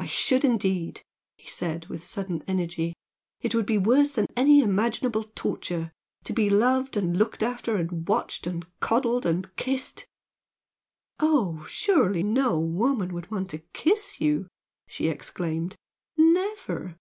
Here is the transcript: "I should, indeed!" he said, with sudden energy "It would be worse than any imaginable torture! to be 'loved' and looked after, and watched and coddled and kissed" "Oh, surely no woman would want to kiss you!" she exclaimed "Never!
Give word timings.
"I 0.00 0.06
should, 0.06 0.44
indeed!" 0.44 1.02
he 1.36 1.48
said, 1.48 1.86
with 1.86 2.02
sudden 2.02 2.42
energy 2.48 2.92
"It 3.40 3.54
would 3.54 3.66
be 3.66 3.78
worse 3.78 4.10
than 4.10 4.26
any 4.36 4.60
imaginable 4.60 5.26
torture! 5.36 5.92
to 6.24 6.32
be 6.32 6.50
'loved' 6.50 6.96
and 6.96 7.16
looked 7.16 7.40
after, 7.40 7.76
and 7.76 8.08
watched 8.08 8.48
and 8.48 8.66
coddled 8.80 9.24
and 9.24 9.54
kissed" 9.54 10.08
"Oh, 11.20 11.62
surely 11.68 12.24
no 12.24 12.58
woman 12.58 13.14
would 13.14 13.30
want 13.30 13.48
to 13.50 13.58
kiss 13.72 14.20
you!" 14.20 14.48
she 14.88 15.06
exclaimed 15.06 15.76
"Never! 16.16 16.96